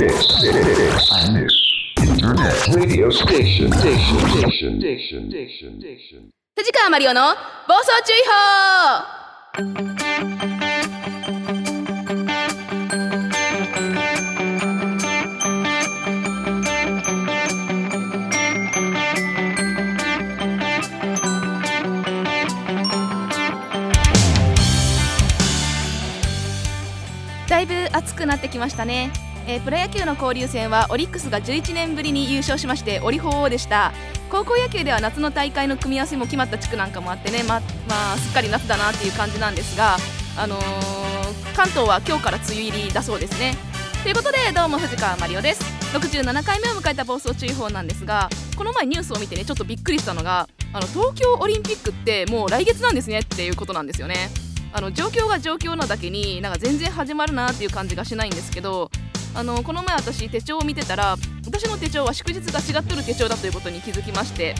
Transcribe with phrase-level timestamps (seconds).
[0.00, 0.08] 藤
[6.72, 7.34] 川マリオの
[7.68, 8.30] 暴走注意報
[27.50, 29.12] だいぶ暑くなってきましたね、
[29.50, 33.92] えープロ野球の交流戦はオリックスが11年ぶりに優勝しましてオリホーでした。
[34.30, 39.96] 高校野球では夏の大会の組み合わせも決まった地区なんかもあってねままあすっかり夏だなっていう感じなんですが
[40.36, 40.60] あのー
[41.56, 43.56] 関東は今日から梅雨入りだそうですね。
[44.04, 45.64] ということでどうも藤川マリオです。
[45.98, 54.30] 67回目を迎えた暴走注意報なんですがこの前ニュースを見てねちょっとびっくりしたのがあの東京オリンピックってもう来月なんですねっていうことなんですよね。
[54.72, 58.92] あの状況が状況なだけになんか全然始まるなっていう感じがしないんですけど
[59.34, 61.16] あのこの前私手帳を見てたら
[61.46, 64.54] 私の手帳は祝日が違っとる手帳だということに気づきまして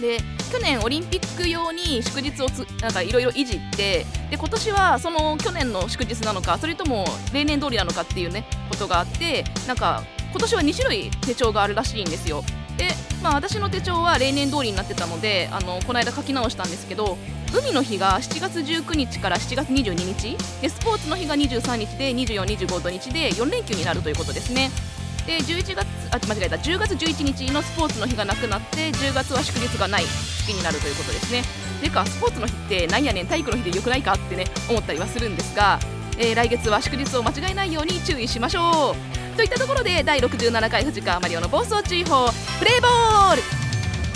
[0.00, 0.18] で
[0.52, 12.44] 去年オリンピック用に祝日をつなんかいろいろいじってで今年はその去年の祝日なのかそれとも例年通りなのかっていうねことがあってなんか今年は2種類手帳があるらしいんですよ。
[12.78, 12.88] で
[13.22, 17.18] まあ私の手帳は例年通りになってたのであのこの間書き直したんですけど
[17.52, 24.70] 海の日が7月19日から7月22日でスポーツの日が23日で24、25土日で4連休になるということですね。
[25.26, 26.56] で11月あ間違えた。
[26.56, 31.42] 10月11日のスポーツの日がなくなって10月は祝日がない月になるということですね。
[31.82, 35.78] てかスポーツの日って何やねん体育の日でよくないかってね思ったりはするんですが、
[36.18, 39.27] えー来月は祝日を間違えないように注意しましょう。
[39.38, 42.26] といったところで第67回藤川マリオの暴走注意報
[42.58, 43.42] プレーボール。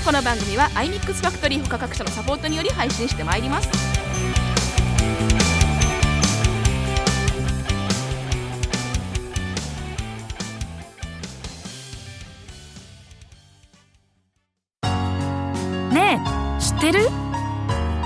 [0.05, 3.69] この番組は iMix ファクトリー他各社のサポートにより配信してまいります。
[15.95, 16.21] ね
[16.59, 17.09] え知ってる？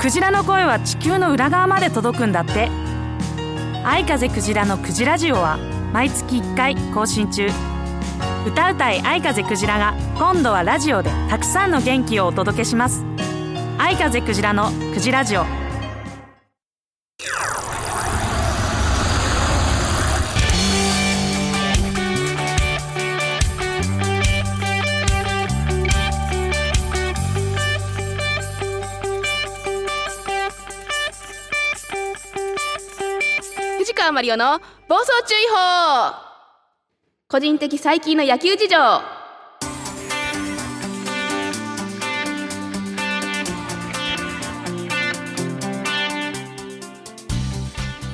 [0.03, 2.69] クジラの声は地球の裏側まで届くんだって。
[3.87, 5.59] 愛風クジラのクジラジオは
[5.97, 7.49] 毎月1回更新中。
[8.45, 13.03] 歌うたい愛風クジラが今度はラジオでたくさんの元気をお届けします。
[13.79, 15.66] 愛風クジラのクジラジオ。
[34.17, 36.15] マリオの暴走注意報。
[37.29, 38.79] 個人的最近の野球事情。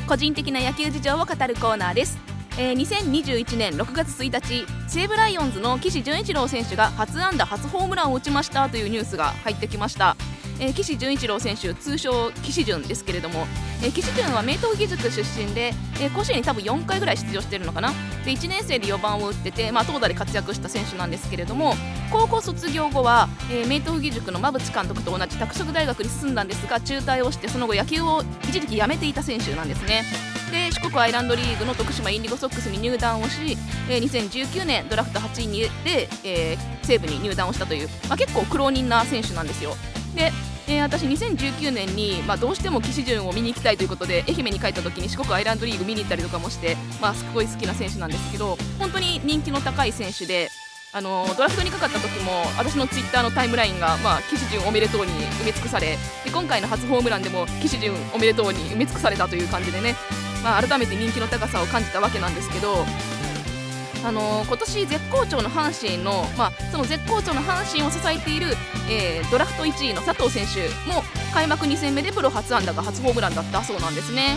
[0.09, 2.19] 個人的な野球事情を語るコーナーです、
[2.59, 10.17] えー2021年6月1日西武ライオンズの岸潤一郎選手が初安打初ホームランを打ちましたというニュースが入ってきました、
[10.61, 13.47] えー岸潤一郎選手通称岸潤ですけれども、
[13.83, 17.91] えー岸潤は明東義塾出身で、えー甲子園に多分4回ぐらい出場しているのかな？
[18.25, 21.75] で1年生で4番を打ってて、まあ、投打で活躍した選手なんですけれども
[22.13, 30.05] 高校卒業後は、えー明東義塾の馬淵監督と同じ拓殖大学に進んだんですが中退をしてその後野球を一時期辞めていた選手なんですね。
[30.53, 33.57] で四国アイランドリーグの徳島インディゴソックスに入団をし、
[33.89, 39.77] えー2019年ドラフト8位で、えー西武に入団をしたという、まあ、結構苦労人な選手なんですよ。
[40.15, 40.33] で
[40.69, 50.49] えー私2019年に、まあ、どうしても騎士順を見に行きたいということで愛媛に帰った時に四国アイランドリーグ見に行ったりとかもして、まあ、すごい好きな選手なんですけど本当に人気の高い選手で
[50.95, 59.95] あのドラフトにかかった時も私のツイッターのタイムラインが、まあ、騎士順おめでとうに埋め尽くされで今回の初ホームランでも騎士順おめでとうに埋め尽くされたという感じでね、
[60.45, 62.85] まあ、改めて人気の高さを感じたわけなんですけど
[64.05, 68.49] あのー今年絶好調の阪神の、まあ、その絶好調の阪神を支えている、
[68.91, 71.03] えードラフト1位の佐藤選手も
[71.33, 74.37] 開幕2戦目でプロ初安打が初ホームランだったそうなんですね。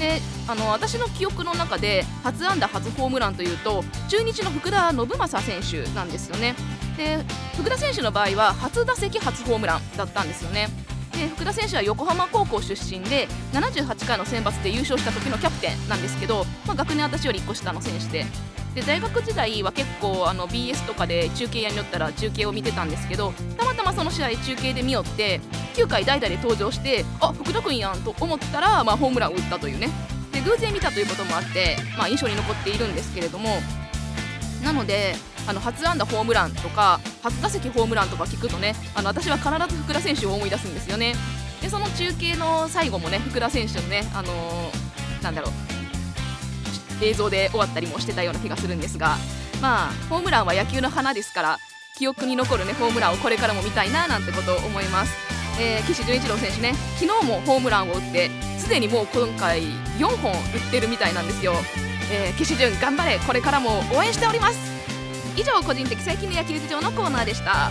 [0.00, 6.56] であの私の記憶の中で初安打初ホームランというと中日の福田信正選手なんですよね。
[6.96, 7.18] で
[7.56, 10.68] 福田選手の場合は初打席初ホームランだったんですよね。
[11.12, 18.26] で福田選手は横浜高校出身で78回の選抜で優勝した時のキャプテンなんですけど、まあ、学年私より1個下の選手で
[18.74, 25.40] で大学時代は結構あの BS とかで中継やによったら中継を見てたんですけどたまたまその試合中継で見よって
[25.74, 29.88] 9回代打で登場してあ福田君やんと思ったら、まあ、ホームランを打ったというね。
[30.32, 33.60] で偶然見たということもあって、まあ、印象に残っているんですけれども。
[34.64, 35.14] なので
[35.48, 41.14] あの初安打ホームランとか初打席ホームランとか聞くとねあの私は必ず福田選手を思い出すんですよね。
[41.60, 44.92] でその中継の最後もね福田選手のね、あのー
[45.22, 45.71] なんだろう
[47.04, 49.16] 映像で終わったりもしてたような気がするんですが
[49.60, 51.58] まあホームランは野球の花ですから
[51.96, 55.12] 記憶に残るねホームランをこれからも見たいななんてことを思います、
[55.60, 59.62] えー岸潤一郎選手ね昨日もホームランを打ってすでにもう今回
[59.98, 60.38] 4本打っ
[60.70, 61.52] てるみたいなんですよ、
[62.10, 64.72] えー岸潤頑張れこれからも応援しております。
[65.34, 67.70] 以上個人的最近の野球事情のコーナーでした。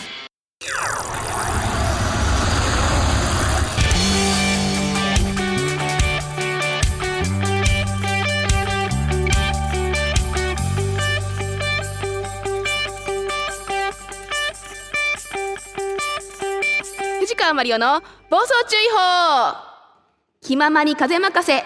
[17.51, 19.55] 川マリオの暴走注意報。
[20.41, 21.63] 気ままに風任せ。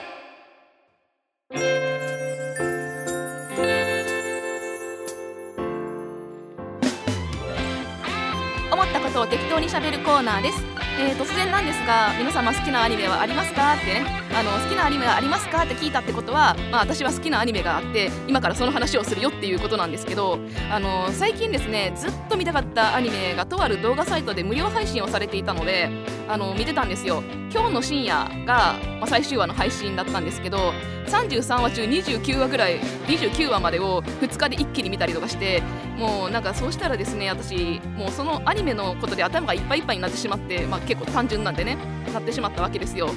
[8.71, 10.63] 思ったことを適当にしゃべるコーナーです、
[10.99, 14.24] えー、突然なんですが皆様好きなアニメはありますかってね。
[14.37, 15.63] あの好きなアニメはありますか？
[15.63, 20.39] って聞いたってことは、まあ、私は好きなアニメがあって今からその話をするよっていうことなんですけど
[20.69, 25.89] あの最近ですねずっと見たかったアニメがとある動画サイトで無料配信をされていたので
[26.27, 27.23] あの見てたんですよ。
[27.53, 28.13] 今日の深夜
[28.45, 30.73] が、まあ、最終話の配信だったんですけど
[31.07, 35.63] 33話中29話ぐらい29話までを2日で一気に見たりとかして
[35.97, 41.77] もうなんかそうしたらですね私もうそのアニメのことで頭がいっぱいいっぱいになってしまって、まあ、結構単純なんでね
[42.13, 43.09] なってしまったわけですよ。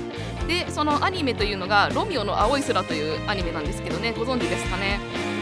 [0.46, 5.00] でそのアニメというのが「ロミオの青い空」というアニメなんですけどねご存知ですかね？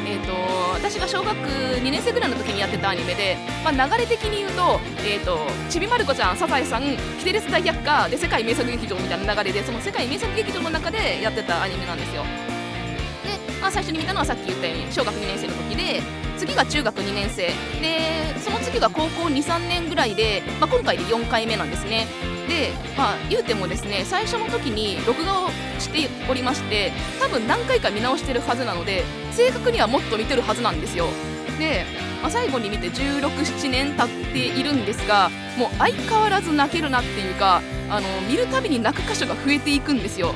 [0.08, 0.32] えー、と
[0.74, 5.36] 私が小学2年生ぐらいの時にやってたアニメで、まあ、流れ的に言うと,、えー、と
[5.68, 6.82] ちびまる子ちゃん、サザエさん、
[7.18, 12.22] キテレツ大百科で世界名作劇場みたいな流れでその世界名作劇場の中でやってたアニメなんですよ。
[13.24, 16.00] で、まあ、最初に見たのはさっき言ったように小学2年生の時で
[16.38, 17.48] 次が中学2年生
[17.80, 22.06] でその次が高校23年ぐらいで、まあ、今回で4回目なんですね。
[22.48, 25.48] で、まあ、言うてもですね最初の時に録画を
[25.78, 31.06] しておりまして多分何回か見直してるはずなので正確にはもっと見てるはずなんですよ。
[31.58, 31.84] で、
[32.22, 40.34] まあ、最後に見て1617年経っているんですがもう相変わらず泣けるなっていうかあの見るたびに泣く箇所が増えていくんですよ。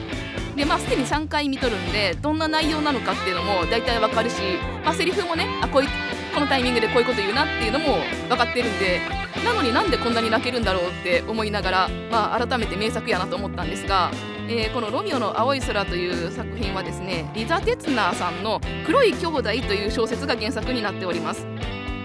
[0.56, 4.36] でまあすでに3回見とるんでどんな内容なのかっていうのも大体わかるし、
[4.84, 5.86] まあ、セリフもねあこうい
[6.34, 7.98] このタイミングでこういうこと言うなっていうのも
[8.28, 9.00] 分かってるんで
[9.44, 14.10] なのになんでこんなに泣けるんだろうって思いながら、まあ、改めて名作やなと思ったんですが、
[14.48, 21.46] えーこの「ロミオの青い空」という作品はですねリザ・テツナーさんの「黒い兄弟」という小説が原作になっております。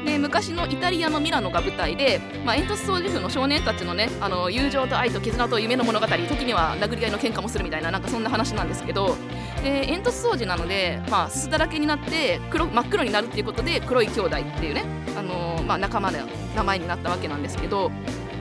[0.06, 9.18] で昔のイタリアのミラノが舞台で、まあ、煙突掃除婦の少年たちのねあの友情と愛と絆と夢の物語時には殴り合いの喧嘩もするみたいななんかそんな話なんですけど
[9.66, 14.84] で煙突掃除なので、まあ、すだらけになって黒真っ黒になるっていうことで黒い兄弟っていうね、
[15.18, 16.20] あのまあ、仲間の
[16.56, 17.92] 名前になったわけなんですけど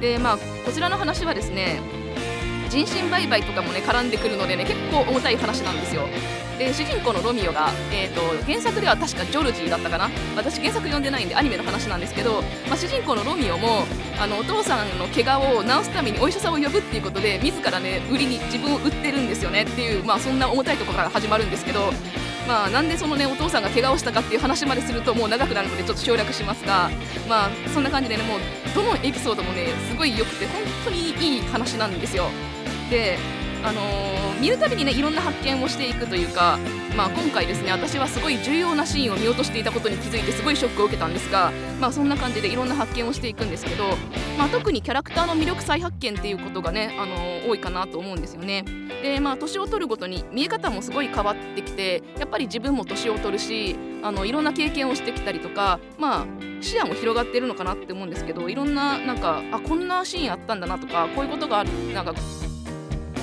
[0.02, 1.80] で、まあ、こちらの話はですね
[2.74, 6.08] 人身売買とかもね絡んでくるのでね結構重たい話なんですよ。
[6.58, 10.10] で主人公のロミオが、えー、と原作では確かジョルジーだったかな。
[10.36, 13.84] 私原作読んでないんでアニメの話なんですけど、まあ、主人公のロミオも
[14.20, 21.92] あのお父さんの怪我を治すためにお医者さんを呼ぶっていうことで自らね売りに自分を売ってるんですよねっていう、まあ、そんな重たいところから始まるんですけど
[22.46, 26.90] まあ、なんでそのねお父さんが怪我をしたかっていう話までするともう長くなるのでちょっと省略しますが、
[27.28, 28.38] まあ、そんな感じでねもう
[28.74, 32.28] どのエピソードもねすごい良くて本当にいい話なんですよ。
[32.90, 33.18] で
[33.64, 36.58] あのー見るたびにねいろんな発見をしていくというか、
[36.94, 43.84] まあ、今回ですね私はすごい重要なシーンを見落としていたことに気づいてすごいショックを受けたんですが、まあ、そんな感じでいろんな発見をしていくんですけど、
[44.36, 48.64] まあ、特にキャラクターの魅力再発見っていうことがね、あのー多いかなと思うんですよね。
[49.02, 56.26] でまあ年を取るごとに見え方もすごい変わってきてやっぱり自分も年を取るしあのいろんな経験をしてきたりとかまあ
[56.62, 62.14] 視野も広がってるのかなって思うんですけどいろんななんかあこんなシーンあったんだなとかこういうことがあるなんか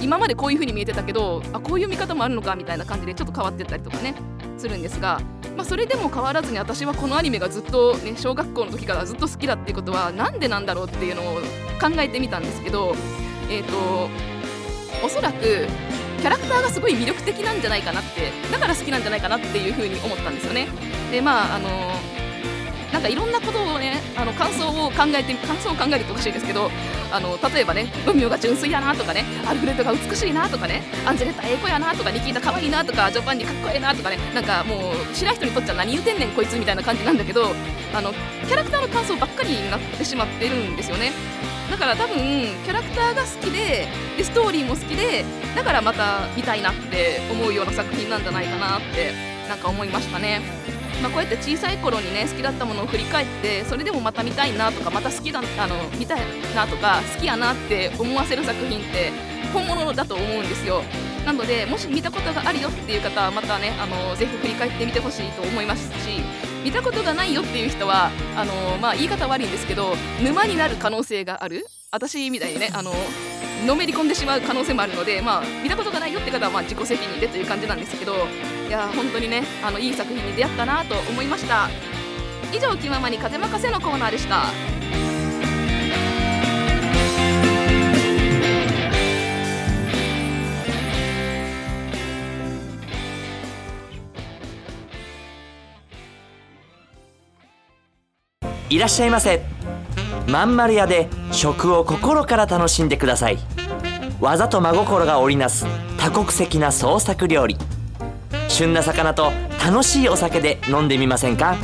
[0.02, 4.16] 今までこういう風に見えてたけどあこういう見方もあるのかみたいな感じでちょっと変わってったりとかね
[4.58, 5.20] するんですが、
[5.56, 11.36] まあ、それでも変わらずに私はこのアニメがずっと、ね、小学校の時からずっと好きだっていうことはなんでなんだろうっていうのを
[11.80, 12.96] 考えてみたんですけど
[13.50, 14.10] えっ、と
[15.04, 15.68] おそらく
[16.22, 20.68] キャラクターがすごい魅力的なんじゃないかなってだから好きなんじゃないかなっていう風に思ったんですよね。
[21.12, 21.70] でまああの
[22.92, 26.70] なんかいろんなことをねあの感想を考えて感想を考えるとおかしいですけど
[27.12, 37.46] あの例えばねロミオが純粋やなとかねアルフレッドが美しいなとかねアンジェレッタ英子やなとかニキータ可愛いなとかジョパンニかっこええなとかねなんかもう知らん人にとっちゃ何言うてんねんこいつみたいな感じなんだけど
[37.94, 38.12] あの
[38.48, 41.12] キャラクターの感想ばっかりになってしまってるんですよね。
[41.70, 45.24] だから多分キャラクターが好きででストーリーも好きで
[45.56, 49.14] だからまた見たいなって思うような作品なんじゃないかなって
[49.48, 50.42] なんか思いましたね。
[51.02, 56.22] まあ、こうやって小さい頃にね好きだったものを振り返ってそれでもまた見たいなとかまた好きだあの見たい
[56.56, 59.12] なとか好きやなって思わせる作品って
[59.54, 60.84] 本物だと思うんですよ。
[61.26, 66.20] なのでもし見たことがあるよっていう方はまたねあのぜひ振り返ってみてほしいと思いますし
[66.64, 71.66] 見たことがないよっていう人はあの、まあ、言い方悪いんですけど沼になる可能性がある？
[71.92, 72.92] 私みたいにねあの
[73.68, 78.16] のめり込んでしまう可能性もあるので、まあ、見たことがないよって方はまあ自己責任でという感じなんですけど
[78.72, 81.68] いや本当にねあのいい作品に出会ったなと思いました。
[82.54, 84.46] 以上気ままに風任せのコーナーでした。
[98.70, 99.42] いらっしゃいませ。
[100.30, 103.38] まんまる屋で食を心から楽しんでください。
[104.22, 105.66] 技と真心が織りなす
[106.00, 107.58] 多国籍な創作料理。
[108.62, 109.32] 旬な魚と
[109.66, 111.56] 楽しいお酒で飲んでみませんか？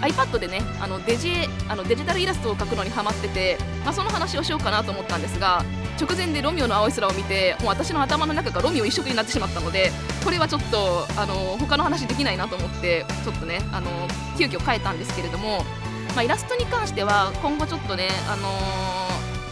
[0.00, 1.32] iPad でねあのデジ
[1.68, 5.64] あのデジタルイラストを描くのにハマってて、まあ、その話をしようかなと思ったんですが
[6.00, 9.90] 直前でロミオの青い空を見てもう私の頭の中がロミオ一色になってしまったので
[10.24, 13.90] これはちょっとあの他の話できないなと思ってちょっとねあの
[14.38, 15.64] 急遽変えたんですけれども、
[16.14, 18.48] まあ、イラストに関しては今後ちょっとね、あの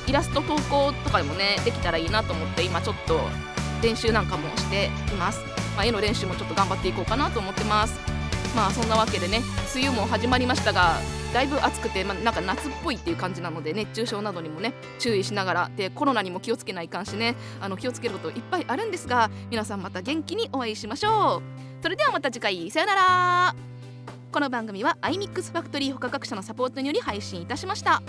[0.08, 3.18] イラスト投稿とかでもねできたらいいなと思って今ちょっと
[3.82, 5.40] 練習なんかもしています、
[5.76, 8.15] まあ、絵の練習もちょっと頑張っていこうかなと思ってます。
[8.56, 9.42] まあそんなわけでね
[9.74, 10.98] 梅雨も始まりましたが
[11.34, 21.42] だいぶ暑くて、まあ、なんか夏っぽいっていう感じなので熱中症などにもね注意しながらでコロナにも気をつけないかんしねあの気をつけることいっぱいあるんですが皆さんまた元気にお会いしましょう。
[21.82, 23.56] それではまた次回さよなら。
[24.32, 28.02] この番組は iMix ファクトリー他各社のサポートにより配信いたしました。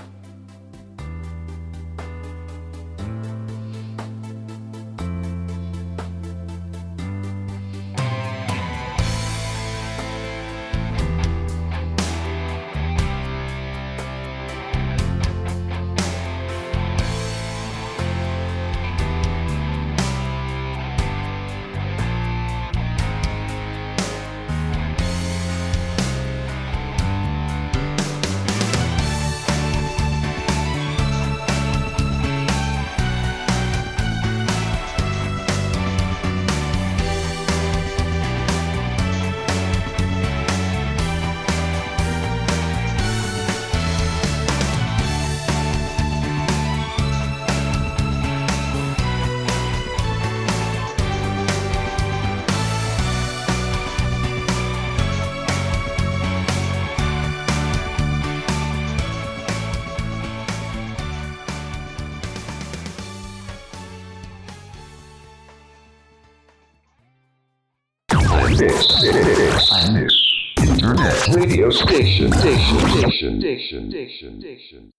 [71.97, 74.96] diction, diction, diction, diction, diction, diction.